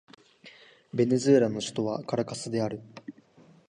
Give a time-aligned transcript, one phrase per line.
[0.95, 2.81] ベネズエラの首都はカラカスである